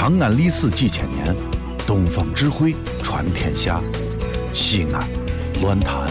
[0.00, 1.36] 长安历史几千年，
[1.86, 3.82] 东方智慧传天下。
[4.50, 5.06] 西安，
[5.60, 6.08] 乱谈。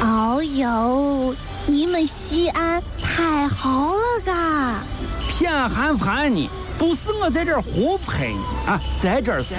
[0.00, 1.32] 哦呦，
[1.64, 4.80] 你们西安太好了嘎！
[5.28, 9.54] 偏寒寒你，不是我在这儿胡喷你啊，在这儿是，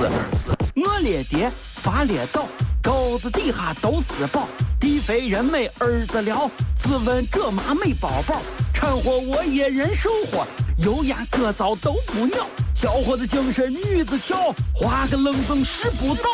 [0.75, 2.45] 我列爹发列倒，
[2.83, 4.49] 沟子底下都是宝，
[4.81, 8.41] 地肥人美儿子了，自问这妈没宝宝，
[8.75, 10.45] 掺和我也人生活，
[10.79, 16.29] 油盐各灶都不尿，小伙子精神女子俏，画个愣风拾不到。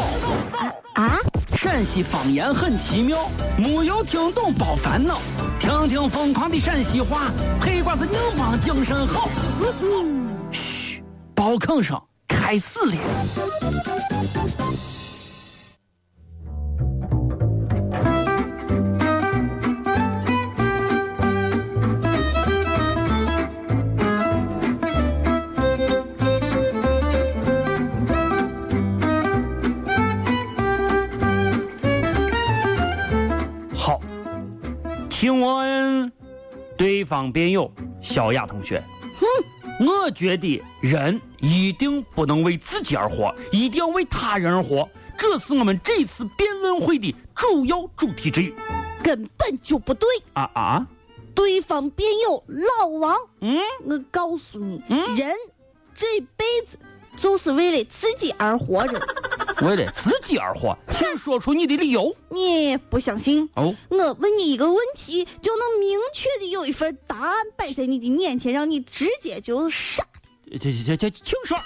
[0.96, 1.20] 啊！
[1.56, 5.20] 陕西方言很奇妙，没有听懂别烦恼，
[5.60, 9.30] 听听疯狂的陕西话，黑瓜子硬邦精神好。
[10.52, 11.04] 嘘，
[11.36, 12.96] 包坑声开始了。
[35.22, 36.12] 听闻
[36.76, 38.84] 对方辩友小雅同学，
[39.20, 48.52] 哼，我觉得人一定不能为自己而活，一定要为他人而活，这是我们这次辩论会的主要主题之一。
[49.04, 50.10] 根本就不对！
[50.34, 50.88] 啊啊，
[51.36, 55.36] 对方辩友老王，嗯，我告诉你，嗯人
[55.94, 56.80] 这辈子
[57.16, 59.00] 就是为了自己而活着。
[59.62, 62.16] 为了自己而活，请说出你的理由。
[62.30, 63.48] 你不相信？
[63.56, 70.04] 哦，我问你一个问题，就能明确的有一份答案摆在你的面前，让你直接就傻。
[70.60, 71.58] 这这这这，请说。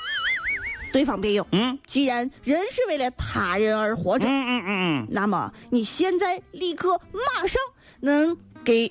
[0.91, 4.67] 对方辩友，嗯既然人是为了他人而活着，嗯嗯嗯
[5.01, 7.61] 嗯，那么你现在立刻马上
[7.99, 8.89] 能给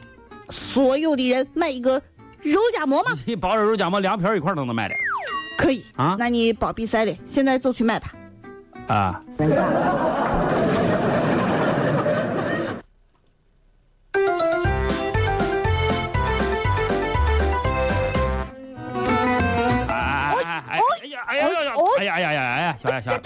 [0.50, 2.02] 所有的人买一个
[2.42, 3.12] 肉夹馍吗？
[3.24, 4.94] 你 包着肉夹馍凉皮一块儿都能买的
[5.56, 8.12] 可以啊那你包比赛了，现在就去买吧。
[8.86, 9.20] 啊。
[19.86, 20.32] 哎
[20.68, 21.72] 哎哎呀哎呀呀呀！
[21.98, 22.76] 哎呀呀呀哎呀！
[22.82, 23.18] 小雅小雅，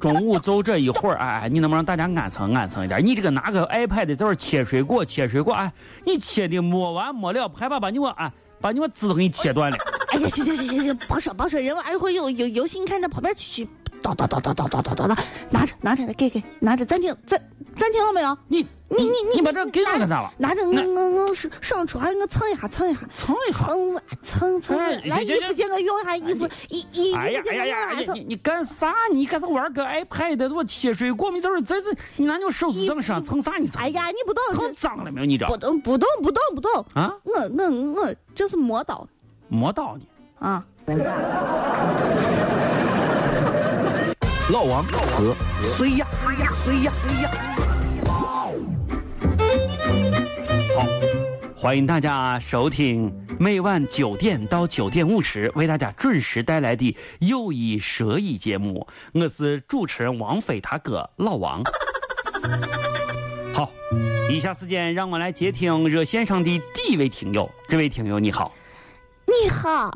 [0.00, 3.04] 中午就这一会儿，哎哎，你能不能让大家安生安生一点？
[3.04, 5.72] 你这个拿个 iPad 在这儿切水果，切水果，哎，
[6.04, 9.76] 你切的没完没了，害怕把你我哎把你我枝都给你切断了。
[10.12, 13.68] 哎呀，行行行行行，甭说甭说，人玩一会儿有有游戏，你看在旁边去去
[14.04, 17.40] 叨叨叨叨叨叨叨叨叨，拿着拿着给给拿着暂停暂
[17.74, 18.36] 暂停了没有？
[18.48, 20.30] 你你你你把这给我干啥了？
[20.36, 23.66] 拿着我我我上上床我蹭一下蹭一下蹭一下。
[24.22, 24.78] 蹭啊蹭
[25.08, 28.24] 来衣服借我用一下衣服，衣衣服借我用一下蹭你。
[28.28, 28.94] 你干啥？
[29.10, 30.52] 你干啥玩个 iPad？
[30.52, 33.56] 我贴水果，你这这这，你拿你手指头上蹭啥？
[33.56, 33.80] 你蹭？
[33.82, 35.26] 哎呀，你不懂，蹭脏了没有？
[35.26, 37.16] 你这不懂不懂不懂不懂啊？
[37.24, 37.70] 我我
[38.02, 39.08] 我这是磨刀
[39.48, 40.02] 磨刀呢。
[40.40, 40.62] 啊！
[44.52, 45.34] 老王和
[45.74, 46.06] 谁呀？
[46.22, 46.52] 谁呀？
[46.62, 46.92] 谁呀？
[47.00, 47.30] 谁呀？
[48.04, 48.50] 好，
[51.56, 58.86] 欢迎大家收听每晚九点到九点五十为大家准时带来的又一蛇一节目。
[59.14, 61.62] 我是主持人王菲他哥老王。
[63.54, 63.70] 好，
[64.28, 67.50] 以下时间让我来接听热线上的第一位听友。
[67.66, 68.52] 这位听友你好，
[69.24, 69.90] 你好，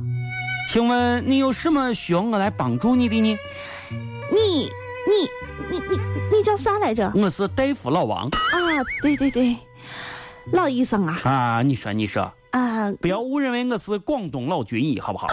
[0.72, 3.37] 请问你有什么需要我来帮助你的呢？
[4.58, 5.30] 你
[5.70, 7.12] 你你你你叫啥来着？
[7.14, 8.58] 我是大夫老王啊，
[9.00, 9.56] 对对对，
[10.52, 15.28] 老医生啊啊，你说你说，啊不要误认为我是广东老军医，好不好？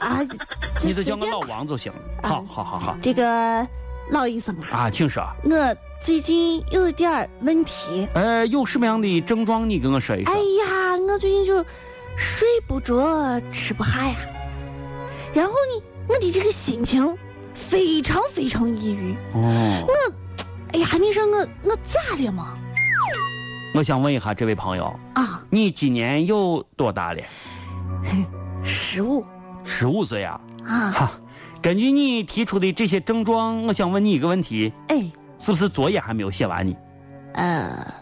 [0.00, 0.20] 啊！
[0.84, 1.92] 你就叫我老王就行。
[2.22, 3.66] 好好好好这个
[4.10, 5.24] 老医生啊，啊，请说。
[5.44, 8.08] 我最近有点儿问题。
[8.14, 9.68] 呃，有什么样的症状？
[9.68, 10.32] 你跟我说一说。
[10.32, 11.64] 哎呀，我最近就
[12.16, 14.14] 睡不着，吃不下呀。
[15.32, 17.16] 然后呢，我的这个心情
[17.54, 19.14] 非常非常抑郁。
[19.34, 19.92] 哦，我
[20.72, 22.54] 哎呀，你说我我咋了嘛？
[23.74, 27.22] 我想问一下这位朋友，啊，你今年有多大了？
[28.62, 29.24] 十五
[29.64, 30.40] 十五岁啊。
[30.66, 31.12] 啊，哈，
[31.60, 35.02] 根据你提出的这些症状，我想问你一个问题：哎，
[35.38, 36.76] 是不是作业还没有写完呢？
[37.34, 37.94] 呃，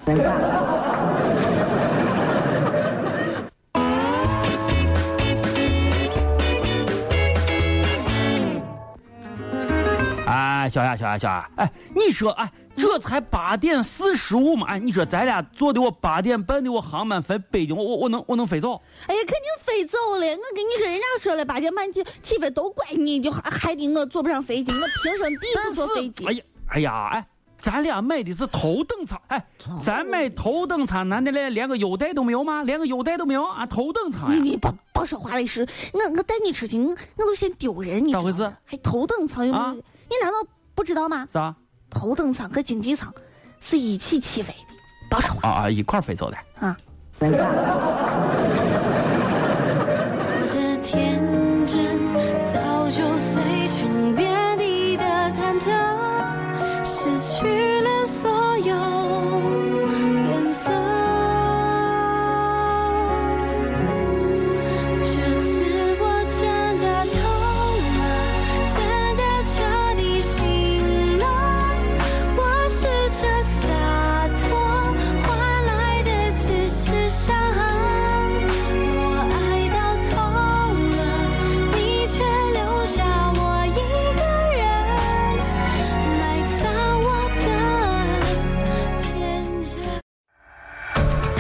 [10.61, 18.75] 哎小雅小雅小雅哎你说哎这才八点四十五嘛哎你说咱俩坐的我八点半的我航班飞北京我我我能我能飞走？
[19.07, 26.27] 哎呀肯定飞走了我跟你说人家说了八点半起起飞都怪你就还害得我坐不上飞机我平生第一次坐飞机？
[26.27, 27.27] 哎呀哎呀哎
[27.59, 29.45] 咱俩买的是头等舱哎
[29.83, 32.63] 咱买头等舱难道连连个优待都没有吗？
[32.63, 33.45] 连个优待都没有？
[33.47, 38.51] 啊头等舱你你不不说话的事我我带你出去我都嫌丢人你咋回事？
[38.65, 41.27] 还头等舱有没有你难道不知道吗？
[41.33, 41.55] 啥？
[41.89, 43.13] 头等舱和经济舱
[43.61, 44.75] 是一起起飞的。
[45.09, 45.39] 到处。
[45.39, 46.37] 啊啊，一块飞走的。
[46.59, 46.77] 啊。
[47.19, 47.49] 等一下。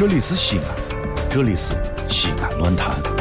[0.01, 0.65] 这里是西安
[1.29, 1.75] 这里是
[2.09, 3.20] 西安论坛。